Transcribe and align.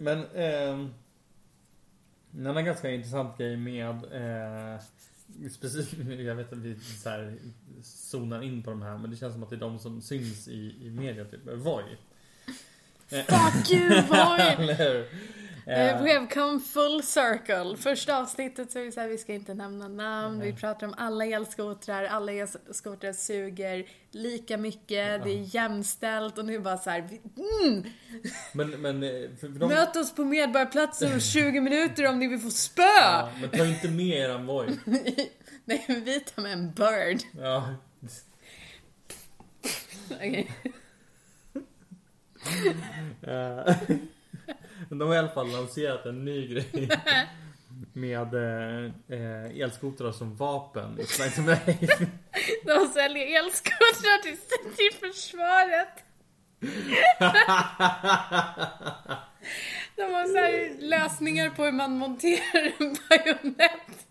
Men 0.00 0.24
ehm, 0.34 0.94
en 2.34 2.46
annan 2.46 2.64
ganska 2.64 2.90
intressant 2.90 3.38
grej 3.38 3.56
med 3.56 3.88
eh, 3.88 4.80
specifikt, 5.50 6.08
jag 6.20 6.34
vet 6.34 6.52
att 6.52 6.58
vi 6.58 6.80
så 6.80 7.08
här 7.08 7.36
zonar 7.82 8.42
in 8.42 8.62
på 8.62 8.70
de 8.70 8.82
här 8.82 8.98
men 8.98 9.10
det 9.10 9.16
känns 9.16 9.34
som 9.34 9.42
att 9.42 9.50
det 9.50 9.56
är 9.56 9.60
de 9.60 9.78
som 9.78 10.02
syns 10.02 10.48
i, 10.48 10.76
i 10.86 10.90
media 10.90 11.24
typ. 11.24 11.40
Voi. 11.46 11.84
Fuck 13.08 13.70
you 13.70 14.02
boy! 14.02 15.06
Hur? 15.70 15.88
Eh, 15.88 16.02
we 16.02 16.14
have 16.14 16.26
come 16.26 16.60
full 16.60 17.02
circle. 17.02 17.76
Första 17.76 18.18
avsnittet 18.18 18.72
så 18.72 18.78
är 18.78 18.84
vi 18.84 18.92
såhär, 18.92 19.08
vi 19.08 19.18
ska 19.18 19.34
inte 19.34 19.54
nämna 19.54 19.88
namn, 19.88 20.40
vi 20.40 20.52
pratar 20.52 20.86
om 20.86 20.94
alla 20.96 21.26
elskotrar, 21.26 22.04
alla 22.04 22.32
elskotrar 22.32 23.12
suger 23.12 23.86
lika 24.10 24.56
mycket, 24.56 25.24
det 25.24 25.30
är 25.30 25.54
jämställt 25.54 26.38
och 26.38 26.44
nu 26.44 26.58
bara 26.58 26.78
såhär, 26.78 26.98
mm, 27.00 27.84
Men, 28.52 28.70
men 28.70 29.02
eh, 29.02 29.30
de, 29.40 29.68
möt 29.68 29.96
oss 29.96 30.14
på 30.14 30.24
Medborgarplatsen 30.24 31.12
om 31.12 31.20
20 31.20 31.60
minuter 31.60 32.08
om 32.08 32.18
ni 32.18 32.26
vill 32.26 32.40
få 32.40 32.50
spö! 32.50 32.82
ja, 32.82 33.28
men 33.40 33.50
ta 33.50 33.66
inte 33.66 33.88
med 33.88 34.18
eran 34.18 34.46
Voi. 34.46 34.78
Nej, 35.64 35.84
vi 35.88 36.20
tar 36.20 36.42
med 36.42 36.52
en 36.52 36.72
bird. 36.72 37.20
Ja. 37.38 37.74
Okej. 40.10 40.50
De 45.00 45.08
har 45.08 45.14
i 45.14 45.18
alla 45.18 45.28
fall 45.28 45.50
lanserat 45.50 46.06
en 46.06 46.24
ny 46.24 46.48
grej. 46.48 46.66
Med 47.92 48.34
eh, 48.34 48.84
eh, 49.08 49.60
elskotrar 49.60 50.12
som 50.12 50.36
vapen. 50.36 50.98
It's 50.98 51.24
like, 51.24 51.40
nej. 51.40 51.88
De 52.64 52.86
säljer 52.86 53.38
elskotrar 53.38 54.22
till, 54.22 54.36
till 54.76 54.98
försvaret. 55.00 56.04
De 59.96 60.02
har 60.02 60.26
så 60.26 60.38
här 60.38 60.76
lösningar 60.80 61.50
på 61.50 61.64
hur 61.64 61.72
man 61.72 61.98
monterar 61.98 62.72
en 62.78 62.96
bajonett 63.08 64.06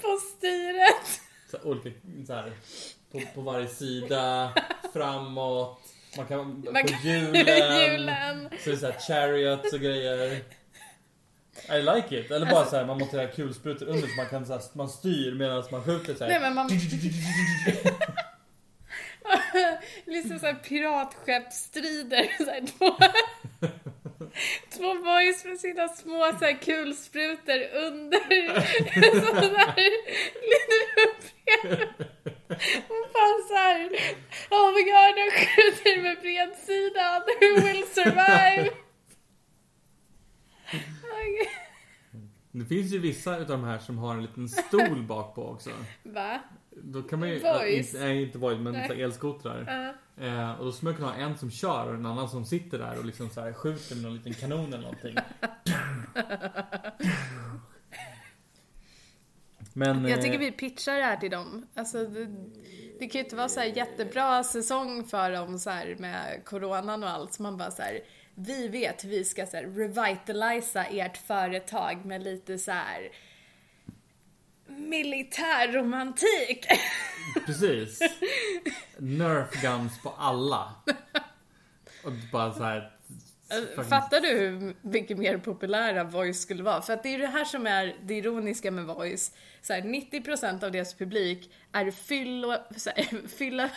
på 0.00 0.18
styret. 0.36 1.20
Så 1.50 1.58
olika, 1.68 1.90
så 2.26 2.32
här, 2.32 2.52
på, 3.12 3.20
på 3.34 3.40
varje 3.40 3.68
sida, 3.68 4.52
framåt. 4.92 5.80
Man 6.18 6.26
kan, 6.26 6.38
Man 6.38 6.62
på 6.82 6.88
kan- 6.88 7.00
hjulen. 7.02 7.80
hjulen. 7.80 8.48
Så 8.64 8.70
det 8.70 8.76
är 8.76 8.78
så 8.78 8.86
här 8.86 8.98
chariots 9.08 9.72
och 9.72 9.80
grejer. 9.80 10.42
I 11.70 11.82
like 11.82 12.18
it. 12.20 12.30
Eller 12.30 12.46
bara 12.46 12.64
så 12.64 12.76
här, 12.76 12.84
man 12.86 12.98
monterar 12.98 13.26
kulsprutor 13.26 13.86
under 13.86 14.08
så 14.08 14.14
man 14.16 14.26
kan 14.26 14.46
så 14.46 14.52
här, 14.52 14.62
man 14.72 14.88
styr 14.88 15.34
medan 15.34 15.64
man 15.72 15.84
skjuter 15.84 16.14
så 16.14 16.24
här. 16.24 16.30
Nej 16.30 16.40
men 16.40 16.54
man... 16.54 16.68
Liksom 20.06 20.38
såhär 20.38 20.54
piratskeppsstrider. 20.54 22.28
Så 22.44 22.50
här, 22.50 22.66
två, 22.66 22.96
två 24.76 24.94
boys 25.04 25.44
med 25.44 25.58
sina 25.60 25.88
små 25.88 26.32
så 26.38 26.44
här, 26.44 26.52
kulsprutor 26.62 27.60
under 27.74 28.20
en 28.30 29.20
sån 29.20 29.56
liten 30.50 31.88
Och 32.88 33.04
bara 33.14 33.38
såhär, 33.48 33.88
oh 34.50 34.72
my 34.74 34.82
god, 34.90 35.12
de 35.18 35.30
skjuter 35.30 36.02
med 36.02 36.16
bredsidan, 36.20 37.22
who 37.40 37.66
will 37.66 37.84
survive? 37.86 38.70
Det 42.52 42.64
finns 42.64 42.92
ju 42.92 42.98
vissa 42.98 43.38
utav 43.38 43.58
de 43.58 43.64
här 43.64 43.78
som 43.78 43.98
har 43.98 44.14
en 44.14 44.22
liten 44.22 44.48
stol 44.48 45.02
bak 45.02 45.34
på 45.34 45.48
också. 45.48 45.70
Va? 46.02 46.38
Då 46.70 47.02
kan 47.02 47.20
man 47.20 47.28
ju... 47.28 47.38
Voice. 47.38 47.94
Inte, 47.94 48.04
nej, 48.04 48.22
inte 48.22 48.38
voice, 48.38 48.58
men 48.60 48.72
Nej. 48.72 49.02
elskotrar. 49.02 49.64
Ja. 49.66 49.94
Eh, 50.24 50.52
och 50.52 50.64
då 50.64 50.72
skulle 50.72 50.90
man 50.90 50.96
kunna 50.96 51.08
ha 51.08 51.14
en 51.14 51.38
som 51.38 51.50
kör 51.50 51.88
och 51.88 51.94
en 51.94 52.06
annan 52.06 52.28
som 52.28 52.44
sitter 52.44 52.78
där 52.78 52.98
och 52.98 53.04
liksom 53.04 53.30
så 53.30 53.40
här 53.40 53.52
skjuter 53.52 53.94
med 53.94 54.04
någon 54.04 54.14
liten 54.14 54.34
kanon 54.34 54.72
eller 54.72 54.82
någonting. 54.82 55.14
Men... 59.72 60.02
Jag 60.02 60.18
eh, 60.18 60.24
tycker 60.24 60.38
vi 60.38 60.52
pitchar 60.52 60.96
det 60.96 61.02
här 61.02 61.16
till 61.16 61.30
dem. 61.30 61.66
Alltså, 61.74 62.04
det, 62.04 62.26
det 62.98 63.08
kan 63.08 63.18
ju 63.18 63.24
inte 63.24 63.36
vara 63.36 63.48
så 63.48 63.60
här 63.60 63.66
jättebra 63.66 64.44
säsong 64.44 65.04
för 65.04 65.32
dem 65.32 65.58
så 65.58 65.70
med 65.98 66.42
coronan 66.44 67.02
och 67.02 67.10
allt. 67.10 67.32
Så 67.32 67.42
man 67.42 67.56
bara 67.56 67.70
så 67.70 67.82
här, 67.82 68.00
vi 68.34 68.68
vet 68.68 69.04
hur 69.04 69.08
vi 69.08 69.24
ska 69.24 69.46
så 69.46 69.56
här 69.56 69.64
revitalisa 69.64 70.84
ert 70.84 71.16
företag 71.16 72.04
med 72.04 72.22
lite 72.22 72.58
så 72.58 72.72
här 72.72 73.10
militärromantik. 74.66 76.66
Precis. 77.46 78.00
Nerf 78.98 79.62
guns 79.62 80.02
på 80.02 80.14
alla. 80.18 80.74
Och 82.04 82.12
bara 82.32 82.54
så 82.54 82.64
här. 82.64 82.97
Fucking- 83.56 83.84
Fattar 83.84 84.20
du 84.20 84.28
hur 84.28 84.76
mycket 84.82 85.18
mer 85.18 85.38
populära 85.38 86.04
Voice 86.04 86.40
skulle 86.40 86.62
vara? 86.62 86.82
För 86.82 86.92
att 86.92 87.02
det 87.02 87.14
är 87.14 87.18
det 87.18 87.26
här 87.26 87.44
som 87.44 87.66
är 87.66 87.96
det 88.02 88.14
ironiska 88.14 88.70
med 88.70 88.84
Voice. 88.84 89.32
Så 89.62 89.72
här, 89.72 89.80
90% 89.82 90.64
av 90.64 90.72
deras 90.72 90.94
publik 90.94 91.50
är 91.72 91.90
fyllo, 91.90 92.54
så 92.76 92.90
här, 92.96 93.28
fylla, 93.38 93.68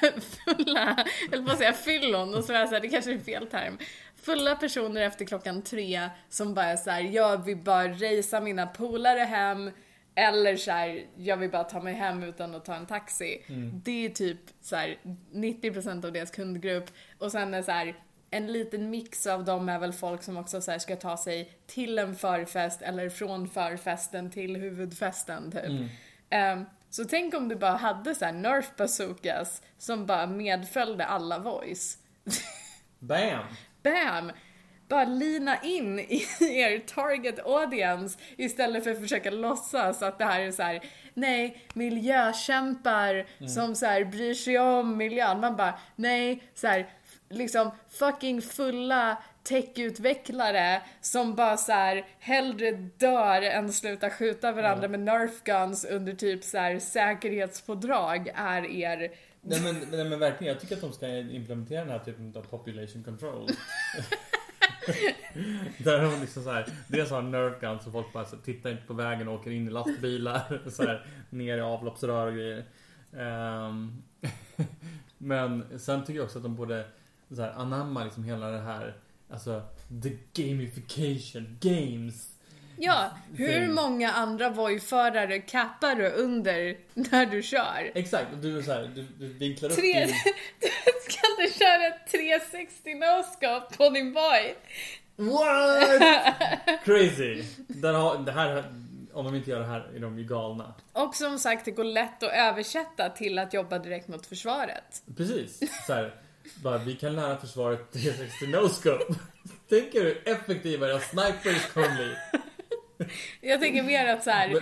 fulla, 0.46 1.06
eller 1.32 1.44
vad 1.44 1.58
säga 1.58 1.74
fyllon, 1.74 2.36
och 2.36 2.44
så 2.44 2.54
är 2.54 2.66
så 2.68 2.74
här, 2.74 2.80
det 2.82 2.90
kanske 2.90 3.14
är 3.14 3.20
fel 3.20 3.48
term. 3.48 3.78
Fulla 4.16 4.56
personer 4.56 5.02
efter 5.02 5.26
klockan 5.26 5.62
tre 5.62 6.10
som 6.30 6.54
bara 6.54 6.78
så 6.78 6.90
här, 6.92 7.02
jag 7.02 7.46
vill 7.46 7.58
bara 7.58 7.88
racea 7.88 8.42
mina 8.42 8.68
polare 8.68 9.20
hem, 9.20 9.72
eller 10.16 10.56
så 10.56 10.72
här, 10.72 11.06
jag 11.18 11.38
vill 11.38 11.50
bara 11.50 11.64
ta 11.64 11.82
mig 11.82 11.94
hem 11.94 12.24
utan 12.24 12.56
att 12.56 12.66
ta 12.66 12.76
en 12.76 12.86
taxi. 12.86 13.44
Det 13.84 14.06
är 14.06 14.10
typ 14.10 14.40
så 14.62 14.76
här 14.76 14.98
90% 15.34 16.06
av 16.06 16.12
deras 16.14 16.32
kundgrupp. 16.32 16.86
Och 17.20 17.32
sen 17.32 17.54
är 17.54 17.62
så 17.62 17.72
här, 17.72 17.96
en 18.34 18.48
liten 18.48 18.90
mix 18.90 19.28
av 19.28 19.46
dem 19.46 19.70
är 19.70 19.80
väl 19.80 19.94
folk 19.94 20.24
som 20.24 20.38
också 20.38 20.62
så 20.62 20.72
här 20.72 20.80
ska 20.80 20.96
ta 20.96 21.18
sig 21.18 21.52
till 21.68 22.00
en 22.00 22.16
förfest 22.16 22.82
eller 22.82 23.10
från 23.10 23.50
förfesten 23.50 24.32
till 24.32 24.56
huvudfesten 24.58 25.52
typ. 25.52 25.90
Ehm, 26.30 26.66
så 26.90 27.06
tänk 27.06 27.34
om 27.34 27.48
du 27.48 27.56
bara 27.56 27.76
hade 27.78 28.16
så 28.16 28.26
här 28.26 28.32
Nerf 28.34 28.76
bazookas 28.78 29.62
som 29.78 30.06
bara 30.06 30.28
medföljde 30.28 31.06
alla 31.06 31.40
voice. 31.40 31.98
Bam! 33.00 33.44
Bam! 33.84 34.32
Bara 34.88 35.06
lina 35.06 35.62
in 35.62 36.00
i 36.00 36.24
er 36.62 36.80
target 36.80 37.40
audience 37.46 38.20
istället 38.38 38.84
för 38.84 38.92
att 38.92 39.00
försöka 39.00 39.32
låtsas 39.32 40.02
att 40.02 40.18
det 40.18 40.26
här 40.26 40.42
är 40.42 40.52
så 40.52 40.64
här, 40.64 40.82
nej, 41.14 41.62
miljökämpar 41.74 43.26
som 43.48 43.76
så 43.76 43.86
här 43.86 44.06
bryr 44.06 44.34
sig 44.34 44.60
om 44.60 44.98
miljön. 44.98 45.40
Man 45.40 45.56
bara, 45.56 45.80
nej, 45.96 46.44
så 46.56 46.68
här, 46.68 46.90
liksom 47.32 47.72
fucking 47.90 48.42
fulla 48.42 49.24
techutvecklare 49.44 50.82
som 51.02 51.36
bara 51.36 51.58
så 51.58 51.72
här 51.72 52.06
hellre 52.20 52.72
dör 52.98 53.42
än 53.42 53.74
slutar 53.74 54.10
skjuta 54.10 54.52
varandra 54.52 54.88
med 54.88 55.00
nerf 55.00 55.44
guns 55.44 55.86
under 55.86 56.14
typ 56.14 56.44
så 56.44 56.58
här 56.58 56.80
säkerhetspådrag 56.80 58.32
är 58.36 58.66
er 58.66 59.12
Nej 59.44 59.62
men, 59.62 59.76
nej 59.92 60.10
men 60.10 60.20
verkligen, 60.20 60.54
jag 60.54 60.62
tycker 60.62 60.76
att 60.76 60.82
de 60.82 60.94
ska 60.94 61.08
implementera 61.18 61.80
den 61.80 61.90
här 61.90 62.00
typen 62.00 62.34
av 62.36 62.42
population 62.42 63.04
control. 63.04 63.50
Där 65.78 66.02
de 66.02 66.22
liksom 66.22 66.44
så 66.44 66.52
här, 66.52 66.68
dels 66.88 67.10
har 67.10 67.22
nerf 67.22 67.62
guns 67.62 67.84
så 67.84 67.92
folk 67.92 68.14
bara 68.14 68.26
så 68.26 68.38
tittar 68.38 68.70
inte 68.70 68.84
på 68.84 68.94
vägen 68.94 69.28
och 69.28 69.34
åker 69.34 69.52
in 69.52 69.68
i 69.68 69.70
lastbilar. 69.70 70.62
Så 70.70 70.84
här, 70.84 71.06
ner 71.30 71.58
i 71.58 71.62
avloppsrör 71.62 72.28
och 72.28 72.34
grejer. 72.34 72.66
Ehm, 73.18 74.04
men 75.18 75.80
sen 75.80 76.04
tycker 76.04 76.20
jag 76.20 76.26
också 76.26 76.38
att 76.40 76.44
de 76.44 76.56
borde 76.56 76.86
så 77.36 77.42
här, 77.42 77.52
anamma 77.52 78.04
liksom 78.04 78.24
hela 78.24 78.48
det 78.48 78.62
här, 78.62 78.96
alltså 79.30 79.62
the 80.04 80.10
gamification, 80.34 81.58
games. 81.62 82.28
Ja, 82.78 83.10
hur 83.36 83.68
många 83.68 84.12
andra 84.12 84.50
Voi-förare 84.50 85.40
kappar 85.40 85.96
du 85.96 86.10
under 86.10 86.78
när 86.94 87.26
du 87.26 87.42
kör? 87.42 87.92
Exakt, 87.96 88.34
och 88.34 88.38
du 88.38 88.58
är 88.58 88.62
så 88.62 88.72
här, 88.72 88.92
du, 88.96 89.08
du 89.20 89.34
vinklar 89.34 89.70
upp 89.70 89.76
Tre... 89.76 90.06
din... 90.06 90.16
Ska 91.10 91.28
du 91.38 91.54
köra 91.60 91.88
ett 91.88 92.12
360 92.12 92.90
no-scope 92.90 93.78
på 93.78 93.90
din 93.90 94.14
Voi? 94.14 94.54
What? 95.16 96.84
Crazy! 96.84 97.44
Där 97.68 97.94
har, 97.94 98.18
det 98.18 98.32
här, 98.32 98.74
om 99.14 99.26
de 99.26 99.36
inte 99.36 99.50
gör 99.50 99.60
det 99.60 99.66
här 99.66 99.92
är 99.96 100.00
de 100.00 100.20
ju 100.20 100.24
galna. 100.24 100.74
Och 100.94 101.16
som 101.16 101.40
sagt, 101.40 101.66
det 101.66 101.72
går 101.72 101.84
lätt 101.84 102.24
att 102.24 102.32
översätta 102.32 103.10
till 103.10 103.40
att 103.40 103.54
jobba 103.54 103.80
direkt 103.80 104.08
mot 104.08 104.26
försvaret. 104.26 105.04
Precis. 105.18 105.86
Så 105.88 105.94
här, 105.94 106.16
bara, 106.56 106.78
vi 106.78 106.96
kan 106.96 107.16
lära 107.16 107.38
försvaret 107.38 107.92
360 107.92 108.46
no-scope. 108.46 109.16
Tänk 109.70 109.96
er 109.96 110.02
hur 110.02 110.28
effektiva 110.28 110.90
era 110.90 111.00
snipers 111.00 111.66
kommer 111.74 111.96
bli. 111.96 112.16
Jag 113.42 113.62
tänker 113.62 113.84
mer 113.84 114.08
att 114.08 114.24
så 114.24 114.30
här, 114.32 114.50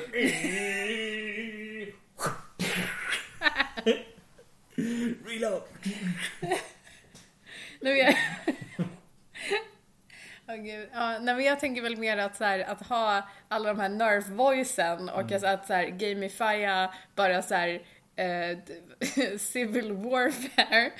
Reload! 5.25 5.61
är 7.81 8.15
Åh 10.49 10.55
gud. 10.55 10.89
Ja, 10.93 11.19
nej, 11.19 11.35
men 11.35 11.43
jag 11.43 11.59
tänker 11.59 11.81
väl 11.81 11.97
mer 11.97 12.17
att, 12.17 12.37
så 12.37 12.43
här, 12.43 12.59
att 12.59 12.87
ha 12.87 13.29
alla 13.47 13.73
de 13.73 13.79
här 13.79 13.89
nerf-voicen 13.89 15.09
och 15.09 15.31
alltså 15.31 15.47
att 15.47 15.67
så 15.67 15.73
här, 15.73 15.87
gamifiera 15.87 16.93
bara 17.15 17.41
så 17.41 17.55
här, 17.55 17.81
eh, 18.19 18.57
civil 19.37 19.91
warfare 19.91 20.91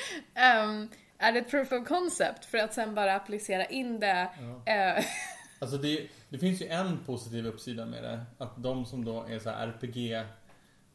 um, 0.66 0.89
är 1.18 1.36
ett 1.36 1.50
proof 1.50 1.71
of 1.71 1.88
concept 1.88 2.45
för 2.45 2.57
att 2.57 2.74
sen 2.74 2.95
bara 2.95 3.16
applicera 3.16 3.66
in 3.66 4.00
det 4.00 4.30
eh, 4.66 5.06
Alltså 5.60 5.77
det, 5.77 6.07
det 6.30 6.38
finns 6.38 6.62
ju 6.62 6.68
en 6.68 7.00
positiv 7.06 7.48
uppsida 7.48 7.86
med 7.86 8.04
det. 8.04 8.25
Att 8.38 8.63
de 8.63 8.86
som 8.86 9.06
då 9.06 9.25
är 9.30 9.39
så 9.39 9.50
RPG 9.50 10.25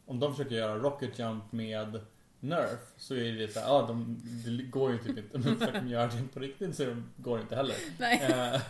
Om 0.06 0.20
de 0.20 0.36
försöker 0.36 0.54
göra 0.54 0.76
Rocket 0.76 1.18
Jump 1.18 1.52
med 1.52 2.00
Nerf 2.40 2.80
så 2.96 3.14
är 3.14 3.32
det 3.32 3.48
så 3.48 3.60
här, 3.60 3.66
ja 3.66 3.84
de, 3.88 4.22
det 4.44 4.62
går 4.62 4.92
ju 4.92 4.98
typ 4.98 5.18
inte. 5.18 5.38
Men 5.38 5.42
försöker 5.58 5.80
de 5.80 5.88
göra 5.88 6.06
det 6.06 6.28
på 6.34 6.40
riktigt 6.40 6.76
så 6.76 6.96
går 7.16 7.36
det 7.36 7.42
inte 7.42 7.56
heller. 7.56 7.76
Nej. 7.98 8.22
Eh, 8.22 8.60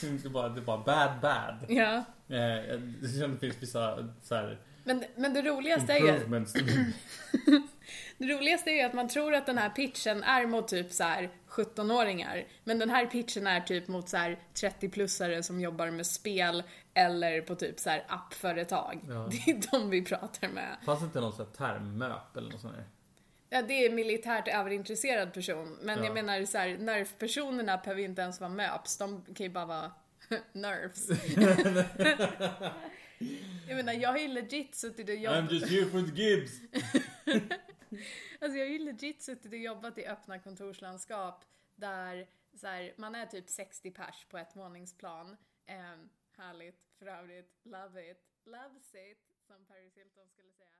det, 0.00 0.24
är 0.24 0.28
bara, 0.28 0.48
det 0.48 0.60
är 0.60 0.64
bara 0.64 0.78
bad 0.78 1.20
bad. 1.20 1.56
Ja. 1.68 2.04
Eh, 2.36 2.80
det 3.00 3.38
finns 3.40 3.62
vissa 3.62 4.08
så 4.22 4.34
här, 4.34 4.58
Men, 4.84 5.04
men 5.16 5.34
det 5.34 5.42
roligaste 5.42 5.92
är 5.92 5.98
ju... 5.98 6.42
Det 8.18 8.28
roligaste 8.28 8.70
är 8.70 8.74
ju 8.74 8.80
att 8.82 8.92
man 8.92 9.08
tror 9.08 9.34
att 9.34 9.46
den 9.46 9.58
här 9.58 9.68
pitchen 9.70 10.22
är 10.22 10.46
mot 10.46 10.68
typ 10.68 10.92
så 10.92 11.04
här 11.04 11.30
17-åringar. 11.48 12.44
Men 12.64 12.78
den 12.78 12.90
här 12.90 13.06
pitchen 13.06 13.46
är 13.46 13.60
typ 13.60 13.88
mot 13.88 14.08
så 14.08 14.16
här 14.16 14.38
30-plussare 14.54 15.42
som 15.42 15.60
jobbar 15.60 15.90
med 15.90 16.06
spel 16.06 16.62
eller 16.94 17.40
på 17.40 17.54
typ 17.54 17.78
så 17.80 17.90
här 17.90 18.04
appföretag. 18.08 19.00
Ja. 19.08 19.28
Det 19.46 19.50
är 19.52 19.70
de 19.70 19.90
vi 19.90 20.04
pratar 20.04 20.48
med. 20.48 20.76
Fanns 20.86 21.00
det 21.00 21.06
inte 21.06 21.20
någon 21.20 21.32
sån 21.32 21.46
här 21.46 21.52
termmöp 21.68 22.36
eller 22.36 22.50
något 22.52 22.60
sånt 22.60 22.74
där? 22.74 22.84
Ja, 23.50 23.62
det 23.62 23.86
är 23.86 23.90
militärt 23.90 24.48
överintresserad 24.48 25.32
person. 25.34 25.78
Men 25.82 25.98
Ja. 25.98 26.04
jag 26.04 26.14
menar 26.14 26.44
så 26.44 26.58
här, 26.58 26.68
nerf-personerna 26.78 27.76
behöver 27.76 28.00
ju 28.00 28.06
inte 28.06 28.22
ens 28.22 28.40
vara 28.40 28.50
möps. 28.50 28.98
De 28.98 29.24
kan 29.24 29.46
ju 29.46 29.50
bara 29.52 29.66
vara 29.66 29.92
nerfs. 30.52 31.08
jag 33.68 33.76
menar, 33.76 33.92
jag 33.92 34.08
har 34.08 34.18
ju 34.18 34.28
legit 34.28 34.74
suttit 34.74 35.08
och 35.08 35.14
jobbat... 35.14 35.44
I'm 35.44 35.52
just 35.52 35.68
here 35.68 35.86
for 35.86 36.02
the 36.02 36.22
Gibbs. 36.22 36.60
Alltså 38.40 38.58
jag 38.58 38.66
har 38.66 38.72
ju 38.72 38.78
legit 38.78 39.22
suttit 39.22 39.52
och 39.52 39.58
jobbat 39.58 39.98
i 39.98 40.06
öppna 40.06 40.38
kontorslandskap 40.38 41.44
där 41.76 42.28
så 42.54 42.66
här, 42.66 42.94
man 42.96 43.14
är 43.14 43.26
typ 43.26 43.48
60 43.48 43.90
pers 43.90 44.26
på 44.28 44.38
ett 44.38 44.56
våningsplan. 44.56 45.36
Ehm, 45.66 46.08
härligt, 46.36 46.80
för 46.98 47.06
övrigt, 47.06 47.60
love 47.62 48.10
it, 48.10 48.22
loves 48.44 48.94
it, 48.94 49.18
som 49.46 49.64
Paris 49.66 49.96
Hilton 49.96 50.28
skulle 50.28 50.52
säga. 50.52 50.71